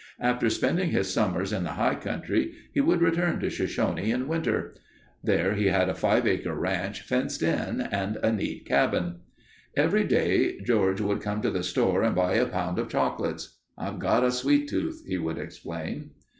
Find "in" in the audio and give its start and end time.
1.53-1.61, 4.11-4.27, 7.43-7.81